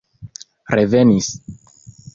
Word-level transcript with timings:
revenis 0.77 1.29